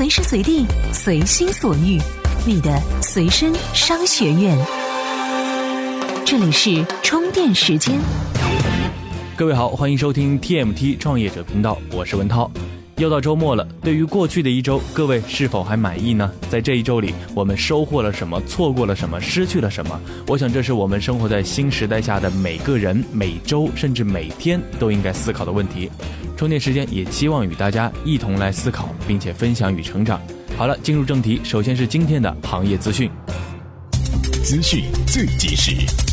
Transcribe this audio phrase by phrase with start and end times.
[0.00, 0.64] 随时随地，
[0.94, 2.00] 随心所欲，
[2.46, 4.56] 你的随身商学院。
[6.24, 8.00] 这里是充电时间。
[9.36, 12.50] 各位好，欢迎收听 TMT 创业者频道，我是文涛。
[13.00, 16.30] 又到周末了，对于过去的一周，各位是否还满意呢？
[16.50, 18.38] 在这一周里，我们收获了什么？
[18.46, 19.18] 错过了什么？
[19.18, 19.98] 失去了什么？
[20.26, 25.90] 我想，这是我们生活在新时代下的每个人每周甚至每天都应该思考的问题。
[26.36, 30.20] 充电时间也期望与大家一同来思考，并且分享与成长。
[30.58, 33.10] 好了，进入正题，首先是今天的行业资讯。
[34.44, 36.09] 资讯最及时。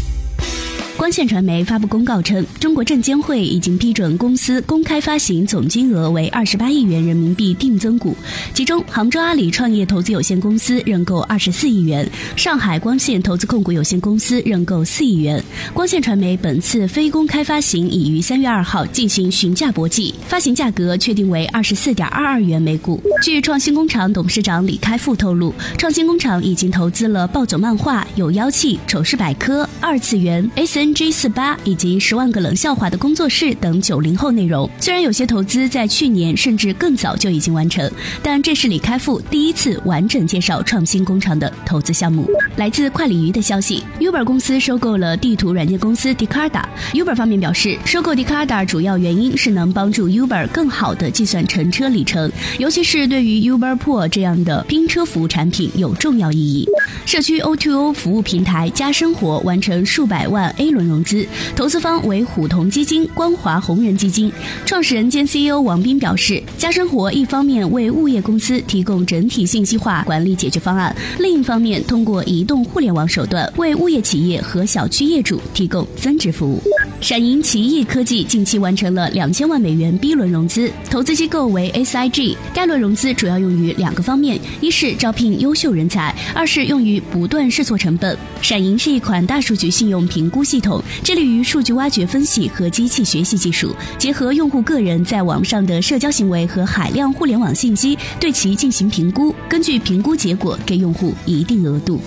[1.08, 8.14] 光线传媒发布公告称，中国证监会已经批准公司公开发行总金额为二十八亿元人民币定增股，
[8.54, 15.42] 其中杭州阿里创业投资有限公司认购二十四亿元，上海光线投资控股有限公司认购四亿元。
[15.74, 23.02] 光线传媒本次非公开发行已于三月二号进行询价搏击，发行价格确定为二十四点二二元每股。
[23.24, 30.97] 据创新工厂董事长李开复透露，创新工厂已经投资了暴走漫画、有妖气、丑事百科、二次元、S N。
[30.98, 37.88] G 四八以及十万个冷笑话的工作室等九零后内容，虽然有些投资在去年甚至更早就已经完成，
[38.24, 42.28] 但这是李开复第一次完整介绍创新工厂的投资项目。
[42.56, 46.64] 来自快鲤鱼的消息，Uber 公司收购了地图软件公司 Dicada。
[46.94, 56.68] Uber 方面表示，收购 Dicada 主要原因是能帮助 Uber 更好地计算乘车里程，尤其是对于 Uber Pool 这样的拼车服务产品有重要意义。
[57.06, 64.32] 社区 O2O 服务平台加生活完成数百万 A 轮融资，投资方为虎同基金、光华红人基金。
[64.66, 76.62] 创始人兼 CEO 王斌表示，家生活一方面为物业公司提供整体信息化管理解决方案，另一方面通过移动互联网手段为物业企业和小区业主提供增值服务。
[77.00, 82.36] 闪银奇异科技近期完成了两千万美元 B 轮融资，投资机构为 SIG。
[82.54, 88.18] 该轮融资主要用于两个方面：一是招聘优秀人才，二是用于不断试错成本。
[88.42, 102.02] 闪银是一款大数据信用评估系统，致力于数据挖掘分析和机器学习技术，结合用户个人在网上的社交行为和海量互联网信息，对其进行评估，根据评估结果给用户一定额度。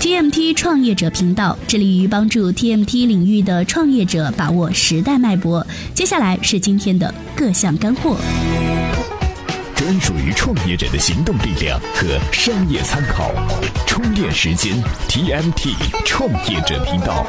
[0.00, 4.29] TMT 创业者频道致力于帮助 TMT 领域的创业者。
[4.32, 8.16] 把握时代脉搏，接下来是今天的各项干货。
[9.74, 13.32] 专属于创业者的行动力量和商业参考，
[13.86, 14.74] 充电时间
[15.08, 15.74] TMT
[16.04, 17.26] 创业者频道。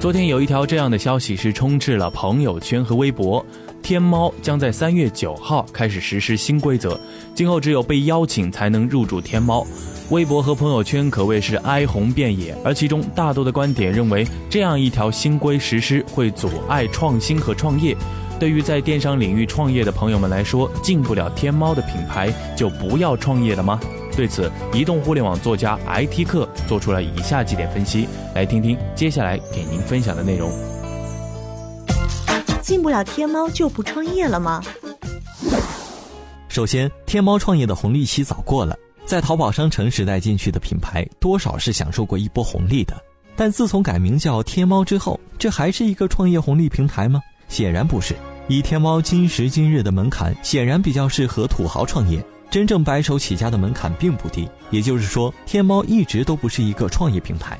[0.00, 3.44] 昨天有一条这样的消息是充斥了朋友圈和微博：
[3.86, 6.98] 天猫将在三月九号开始实施新规则，
[7.36, 9.64] 今后只有被邀请才能入驻天猫。
[10.10, 17.96] 微博和朋友圈可谓是哀鸿遍野，而其中大多的观点认为，这样一条新规实施会阻碍创新和创业。
[18.40, 23.78] 对于在电商领域创业的朋友们来说，进不了天猫的品牌就不要创业了吗？
[24.16, 30.75] 对此，移动互联网作家 IT 客做出了以下几点分析，来听听接下来给您分享的内容。
[32.66, 34.60] 进不了天猫就不创业了吗？
[36.48, 38.76] 首先，天猫创业的红利期早过了。
[39.04, 43.00] 在淘宝商城时代进去的品牌，多少是享受过一波红利的。
[43.36, 47.20] 但自从改名叫天猫之后，这还是一个创业红利平台吗？
[47.46, 48.16] 显然不是。
[48.48, 52.20] 以天猫今时今日的门槛，显然比较适合土豪创业。
[52.50, 54.48] 真正白手起家的门槛并不低。
[54.72, 57.56] 也就是说，天猫一直都不是一个创业平台。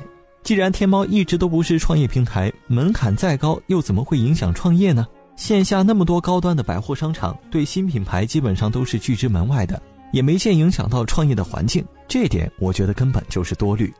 [0.47, 5.05] 既然天猫一直都不是创业平台，门槛再高又怎么会影响创业呢？
[5.35, 9.77] 线下那么多高端的百货商场，对新品牌基本上都是拒之门外的。
[10.13, 13.93] 也没见影响到创业的环境，这点我觉得根本就是多虑。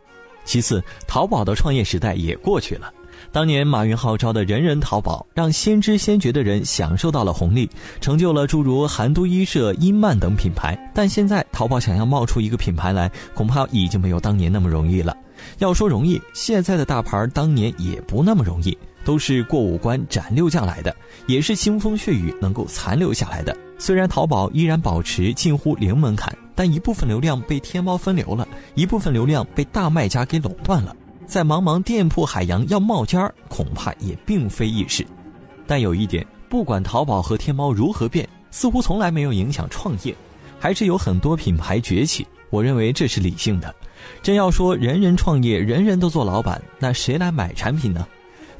[0.45, 2.93] 其次，淘宝的创业时代也过去了。
[3.29, 7.69] 当年马云号召的人人淘宝，让先知先觉的人享受到了红利，
[7.99, 10.79] 成就了诸如韩都衣舍、英曼等品牌。
[10.95, 15.13] 但现在，淘宝想要冒出一个品牌来，恐怕已经没有当年那么容易了。
[15.59, 20.95] 要说容易，现在的大牌当年也不那么容易，都是过五关斩六将来的，
[21.27, 23.55] 也是腥风血雨能够残留下来的。
[23.79, 30.95] 虽然淘宝依然保持近乎零门槛，但一部分流量被天猫分流了，一部分流量被大卖家给垄断了。
[31.25, 35.05] 在茫茫店铺海洋要冒尖儿，恐怕也并非易事。
[35.67, 40.15] 但有一点，不管淘宝和天猫如何变，似乎从来没有影响创业，
[40.57, 42.25] 还是有很多品牌崛起。
[42.49, 43.75] 我认为这是理性的。
[44.21, 48.05] 真要说人人创业，人人都做老板，那谁来买产品呢？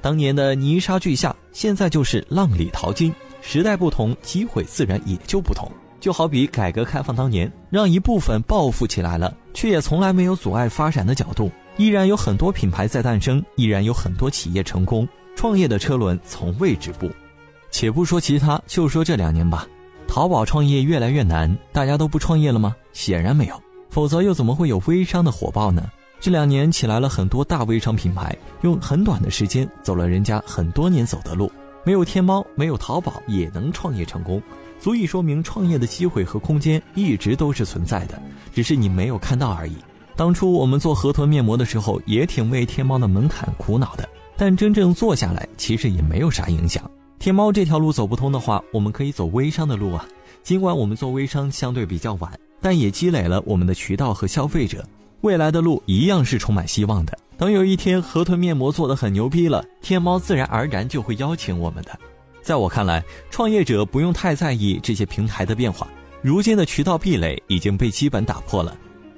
[0.02, 3.14] 当年的泥沙俱下，现在就是浪里淘金。
[3.42, 5.72] 时代不同，机会自然也就不同。
[6.00, 15.08] 就好比改革开放当年，让一部分暴富起来了，却也从来没有阻碍发展的角度，依然有很多品牌在诞生，依然有很多企业成功。
[15.36, 17.10] 创业的车轮从未止步。
[17.72, 19.68] 且不说其他，就说这两年吧，
[20.08, 22.76] 淘宝创业越来越难，大家都不创业了吗？
[22.94, 23.62] 显然没有，
[23.98, 25.90] 否则又怎么会有微商的火爆呢？
[26.20, 31.52] 这两年起来了很多大微商品牌，用很短的时间走了人家很多年走的路。
[31.84, 34.40] 没有天猫，没有淘宝，也能创业成功，
[34.80, 38.22] 足以说明创业的机会和空间一直都是存在的，
[38.54, 39.76] 只是你没有看到而已。
[40.16, 44.08] 当初我们做河豚面膜的时候，也挺为天猫的门槛苦恼的，
[44.38, 46.88] 但真正做下来，其实也没有啥影响。
[47.18, 50.06] 天猫这条路走不通的话，我们可以走微商的路啊。
[50.44, 52.32] 尽管我们做微商相对比较晚，
[52.62, 54.86] 但也积累了我们的渠道和消费者，
[55.22, 57.18] 未来的路一样是充满希望的。
[57.38, 62.00] 等有一天河豚面膜做得很牛逼了，天猫自然而然就会邀请我们的。
[62.42, 65.88] 在我看来，创业者不用太在意这些平台的变化，
[66.22, 68.76] 如今的渠道壁垒已经被基本打破了。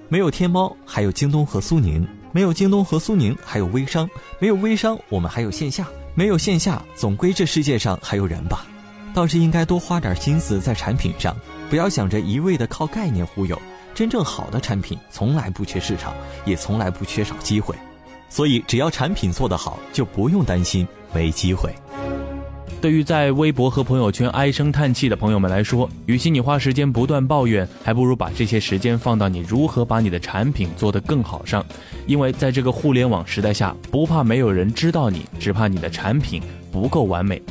[0.09, 4.07] 没有天猫，还有京东和苏宁；没有京东和苏宁，还有微商；
[4.39, 5.87] 没有微商，我们还有线下。
[6.15, 8.65] 没有线下，总归这世界上还有人吧。
[9.13, 11.35] 倒是应该多花点心思在产品上，
[11.69, 13.59] 不要想着一味的靠概念忽悠。
[13.93, 16.13] 真正好的产品从来不缺市场，
[16.45, 17.75] 也从来不缺少机会。
[18.29, 21.73] 所以，只要产品做得好，就不用担心没机会。
[22.79, 31.65] 对于在微博和朋友圈唉声叹气的朋友们来说，与其你花时间不断抱怨，还不如把这些时间放到你如何把你的产品做得更好上。
[32.07, 37.41] 因为在这个互联网时代下，不怕没有人知道你，只怕你的产品不够完美。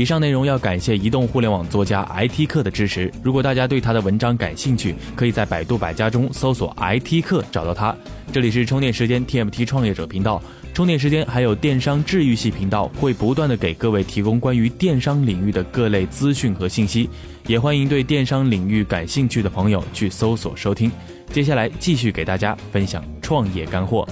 [0.00, 3.12] 以上内容要感谢移动互联网作家 IT 客的支持。
[3.22, 7.94] 如果大家对他的文章感兴趣，可以在百度百家中搜索 IT 客找到他。
[8.32, 10.42] 这里是充电时间 TMT 创业者频道。
[10.72, 17.06] 充电时间还有电商治愈系频道会不断的给各位提供关于电商领域的各类资讯和信息，
[17.46, 20.90] 也欢迎对电商领域感兴趣的朋友去搜索收听。
[21.30, 24.08] 接下来继续给大家分享创业干货。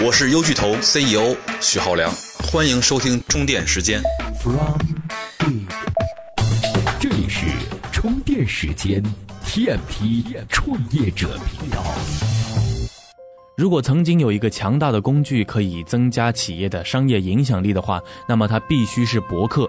[0.00, 2.08] 我是优巨头 CEO 徐浩良，
[2.44, 4.00] 欢迎收听充电时间。
[7.00, 7.46] 这里是
[7.90, 9.02] 充电时间
[9.44, 11.82] TMT 创业者频道。
[13.56, 19.68] 如果曾经有一个强大的工具可以增加企业的商业影响力的话，那么它必须是博客。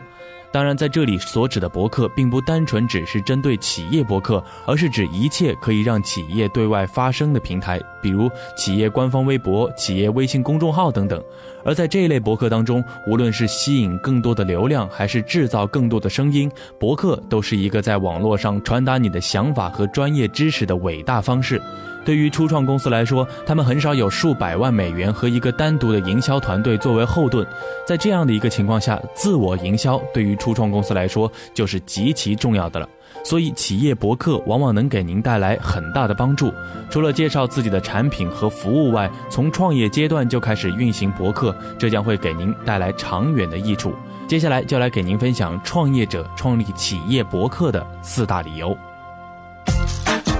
[0.54, 11.24] 当然，在这里所指的博客，并不单纯只是针对企业博客，而是指一切可以让企业对外发声的平台，比如企业官方微博、企业微信公众号等等。
[11.63, 21.61] 而在这一类博客当中，无论是吸引更多的流量，还是制造更多的声音，博客都是一个在网络上传达你的想法和专业知识的伟大方式。
[22.03, 27.45] 对于初创公司来说，他们很少有数百万美元和一个单独的营销团队作为后盾。
[27.85, 32.89] 在这样的一个情况下，自我营销对于初创公司来说就是极其重要的了。
[33.23, 36.51] 所以，企业博客往往能给您带来很大的帮助。
[36.89, 43.94] 除了介绍自己的产品和服务外，从创业阶段就开始运行博客，这将会给您带来长远的益处。
[44.27, 48.75] 接下来就来给您分享创业者创立企业博客的四大理由。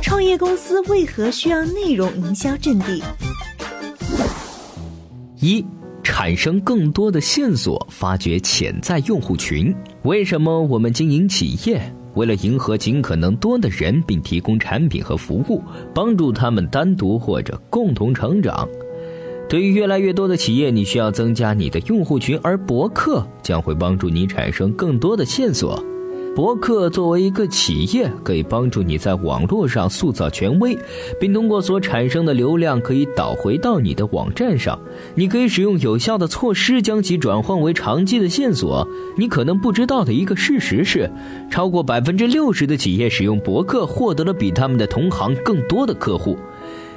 [0.01, 3.04] 创业公司为何需要内容营销阵地？
[5.39, 5.66] 一、
[6.04, 9.74] 产生更多的线索，发掘潜在用户群。
[10.04, 11.94] 为什么我们经营企业？
[12.16, 15.62] 为了迎合尽可能多的人，并提供产品和服务，
[15.94, 18.68] 帮助他们单独或者共同成长。
[19.50, 25.84] 对于越来越多的企业，你需要增加你的用户群，而博客将会帮助你产生更多的线索。
[26.33, 30.78] 博客作为一个企业，可以帮助你在网络上塑造权威，
[31.19, 34.80] 并通过所产生的流量可以导回到你的网站上。
[35.14, 38.88] 你可以使用有效的措施将其转换为长期的线索。
[39.18, 41.11] 你可能不知道的一个事实是，
[41.50, 46.38] 超过百分之六十的企业使用博客获得了比他们的同行更多的客户。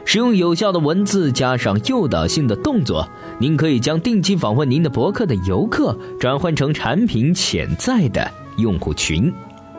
[0.04, 3.08] 使用有效的文字加上诱导性的动作，
[3.40, 8.30] 您可以将定期访问您的博客的游客转换成产品潜在的。
[8.56, 9.32] 用户群，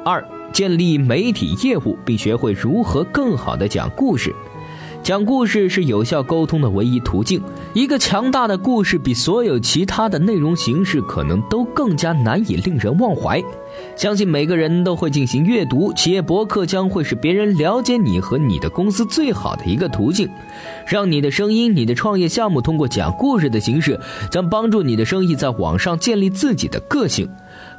[0.03, 4.33] 二建立媒体业务，并学会如何更好的讲故事。
[5.03, 7.39] 讲故事是有效沟通的唯一途径。
[7.73, 13.43] 一个强大的故事比所有其他的内容形式可能都更加难以令人忘怀。
[13.95, 20.29] 相信每个人都会进行阅读，企业博客将会是别人了解你和你的公司最好的一个途径。
[20.85, 27.29] 让你的声音、你的创业项目通过讲故事的形式，将帮助你的生意在网上建立自己的个性。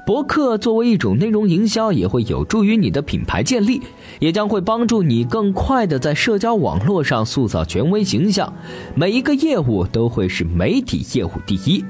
[0.06, 3.82] 博客作为一种内容营销，也会有助于你的品牌建立，
[4.20, 8.52] 也将会帮助你更快的在社交网络上塑造权威形象。
[8.94, 11.84] 每一个业务都会是媒体业务第一。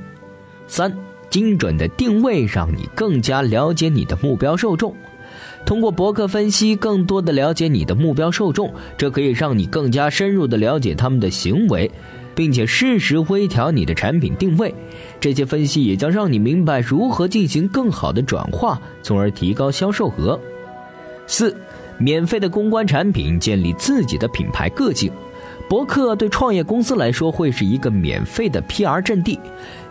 [0.67, 0.93] 三，
[1.37, 4.97] 精准的定位让你更加了解你的目标受众。
[5.67, 11.91] 通过博客分析，更多的了解你的目标受众，这可以让你更加深入的了解他们的行为。
[12.35, 14.75] 并且适时微调你的产品定位，
[15.21, 20.41] 这些分析也将让你明白如何进行更好的转化，从而提高销售额。
[21.27, 21.55] 四，
[21.99, 25.13] 免费的公关产品，建立自己的品牌个性。
[25.69, 29.37] 博客对创业公司来说会是一个免费的 PR 阵地，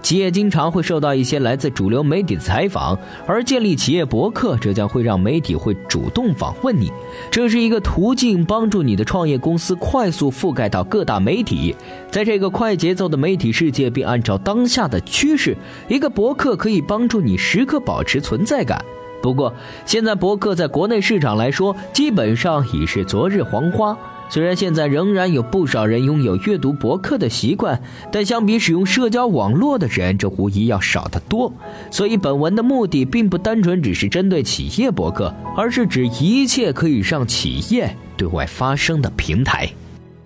[0.01, 6.89] 企业经常会受到一些来自主流媒体的采访，而建立企业博客，这将会让媒体会主动访问你，
[7.29, 11.75] 这是一个途径，帮助你的创业公司快速覆盖到各大媒体。
[12.10, 15.58] 在这个快节奏的媒体世界，并按照当下的趋势，
[15.89, 18.82] 一个博客可以帮助你时刻保持存在感。
[19.22, 19.53] 不过，
[19.86, 23.98] 现在博客在国内市场来说，基本上已是昨日黄花。
[24.27, 31.53] 虽然现在仍然有不少人拥有阅读博客的习惯，但相比使用社交网络的人，这无疑要少得多。
[31.91, 39.70] 所以，本文的目的并不单纯只是针对企业博客，而是指一切可以让企业对外发声的平台。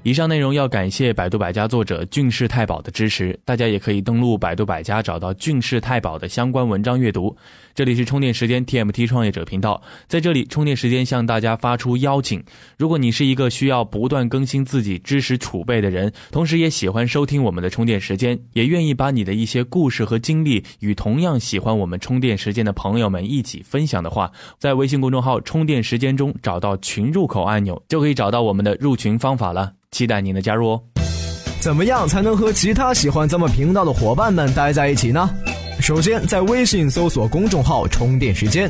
[0.09, 7.37] 以上内容要感谢百度百家作者俊士太保的支持，大家也可以登录百度百家找到俊士太保的相关文章阅读。
[7.75, 12.43] 这里是充电时间 TMT 创业者频道，在这里充电时间向大家发出邀请：
[12.75, 29.73] 如果你是一个需要不断更新自己知识储备的人，同时也喜欢收听我们的充电时间，也愿意把你的一些故事和经历与同样喜欢我们充电时间的朋友们一起分享的话，在微信公众号充电时间中找到群入口按钮，就可以找到我们的入群方法了。
[29.91, 30.81] 期待您的加入哦！
[31.60, 35.29] 怎么样才能和其他喜欢咱们频道的伙伴们待在一起呢？
[35.81, 38.69] 首先，在微信搜索公众号“充电时间”，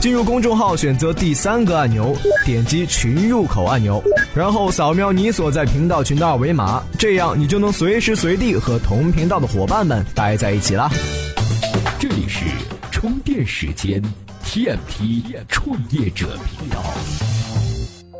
[0.00, 4.02] 进入公众号，选择第三个按钮，点击群入口按钮，
[4.34, 10.90] 然后扫描你所在频道群的二维码，这样你就能随时随地和同频道的伙伴们待在一起啦。
[11.98, 12.46] 这里是
[12.90, 14.02] 充电时间
[14.44, 16.82] TMT 创业者频道。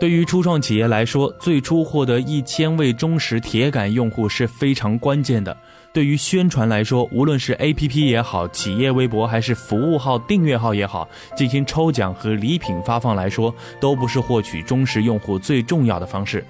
[0.00, 5.54] 对于初创企业来说，最初获得一千位忠实铁杆用户是非常关键的。
[5.92, 16.42] 对于宣传来说，无论是 APP 也好，企业微博还是服务号订阅号也好，进行抽奖和礼品发放来说，都不是获取忠实用户最重要的方式。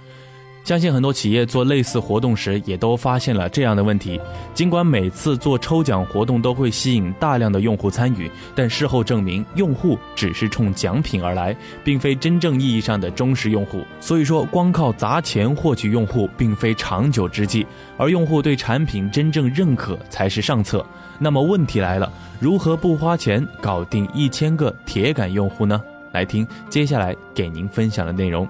[0.63, 4.21] 相信很多企业做类似活动时，也都发现了这样的问题。
[4.55, 13.85] 尽管每次做抽奖活动都会吸引大量的用户参与，但事后证明，用户只是冲奖品而来，并非真正意义上的忠实用户。
[14.01, 20.85] 所以说，光靠砸钱获取用户，并非长久之计，而用户对产品真正认可才是上策。
[21.19, 25.81] 那么问题来了，如何不花钱搞定一千个铁杆用户呢？
[26.13, 28.47] 来听接下来给您分享的内容。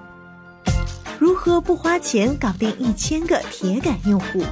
[1.43, 4.43] 如何不花钱搞定一千个铁杆用户？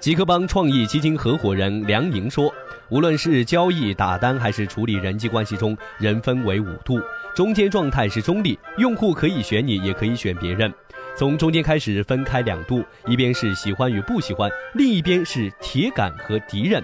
[0.00, 2.52] 极客帮创意基金合伙人梁莹说
[2.90, 6.98] ：“无论是交易、打单还是处理人际关系中，人分为五度，
[7.36, 10.74] 中间状态是中立，用户可以选你，也可以选别人。
[11.16, 16.82] 从中间开始分开两度，一边是喜欢与不喜欢，另一边是铁杆和敌人。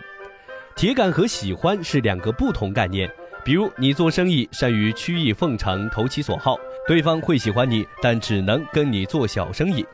[0.76, 3.10] 铁杆和喜欢是两个不同概念。
[3.42, 6.56] 比如你做生意善于曲意奉承，投其所好。”
[6.88, 9.84] 对方会喜欢你，但只能跟你做小生意。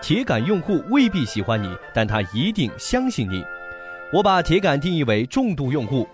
[0.00, 3.44] 铁杆用户未必喜欢你，但他一定相信你。
[4.12, 6.06] 我把铁杆定义为重度用户。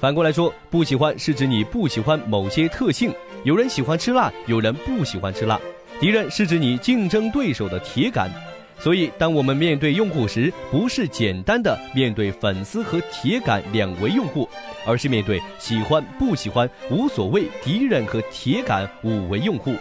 [0.00, 3.12] 反过来说，不喜欢是指你不喜欢某些特性。
[3.44, 5.60] 有人喜欢吃辣，有人不喜欢吃辣。
[6.00, 8.30] 敌人是指你竞争对手的铁杆。
[8.78, 14.48] 所以，当我们面对用户时，不是简单的面对粉丝和铁杆两维用户，
[14.86, 19.74] 而是面对喜欢不喜欢无所谓敌人和铁杆五维用户。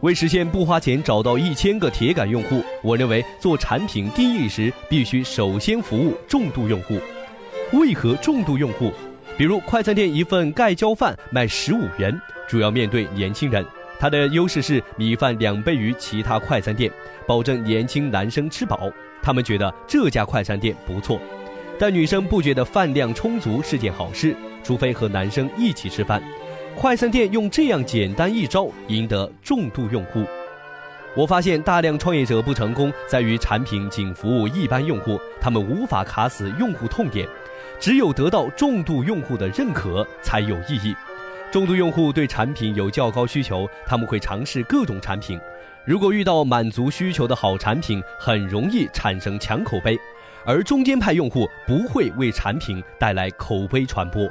[0.00, 6.98] 为实现不花钱找到一千个铁杆用户，我认为做产品定义时必须首先服务重度用户。
[7.72, 8.92] 为何重度用户？
[9.38, 13.64] 比如快餐店一份盖浇饭卖十五元，主要面对年轻人。
[14.02, 16.90] 它的优势是米饭两倍于其他快餐店，
[17.24, 18.90] 保证年轻男生吃饱。
[19.22, 21.20] 他们觉得这家快餐店不错，
[21.78, 26.20] 但女生不觉得饭量充足是件好事，除非和男生一起吃饭。
[26.74, 30.24] 快餐店用这样简单一招赢得重度用户。
[31.14, 37.28] 我发现大量创业者不成功在于产品仅服务一般用户，他们无法卡死用户痛点，
[37.78, 40.92] 只有得到重度用户的认可才有意义。
[41.52, 45.38] 重度用户对产品有较高需求，他们会尝试各种产品。
[45.84, 49.98] 如果遇到满足需求的好产品，很容易产生强口碑。
[50.46, 54.26] 而中间派用户不会为产品带来口碑传播。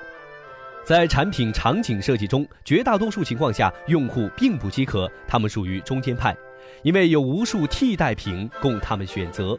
[0.83, 6.35] 在产品场景设计中，绝大多数情况下用户并不饥渴，他们属于中间派，
[6.81, 9.55] 因为有无数替代品供他们选择，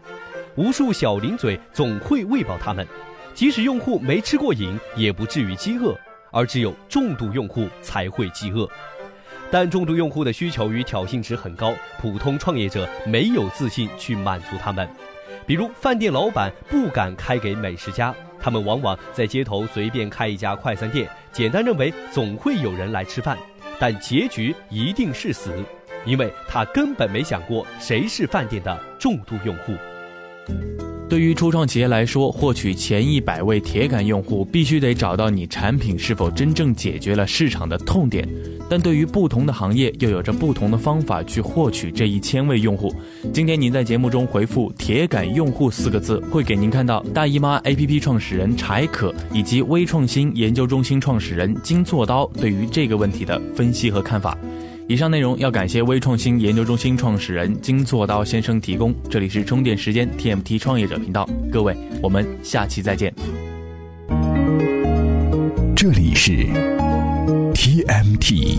[0.57, 2.85] 无数小零嘴总会喂饱他们。
[3.35, 5.97] 即使用户没吃过瘾，也不至于饥饿。
[6.33, 8.69] 而只有重度用户才会饥饿，
[9.51, 14.89] 但重度用户的需求与挑衅值很高，普通创业者没有自信去满足他们。
[15.47, 23.37] 比如饭店老板不敢开给美食家，他们往往在街头随便开一家快餐店，简单认为总会有人来吃饭，
[23.79, 25.53] 但结局一定是死，
[26.07, 29.75] 因为他根本没想过谁是饭店的重度用户。
[31.13, 38.27] 对于初创企业来说，获取前一百位铁杆用户，必须得找到你产品是否真正解决了市场的痛点。
[38.67, 42.91] 但对于不同的行业，又有着不同的方法去获取这一千位用户。
[43.31, 54.35] 今天您在节目中回复“铁杆用户”四个字，会给您看到大姨妈 APP 创始人柴可以及微创新研究中心创始人金错刀对于这个问题的分析和看法。
[54.89, 58.93] 以上内容要感谢微创新研究中心创始人金作刀先生提供。
[59.09, 63.15] 这里是充电时间 TMT 创业者频道，各位，我们下期再见。
[65.77, 66.33] 这里是
[67.55, 68.59] TMT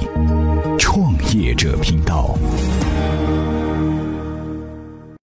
[0.79, 2.37] 创业者频道。